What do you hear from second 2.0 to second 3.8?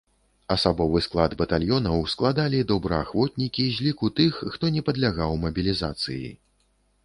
складалі добраахвотнікі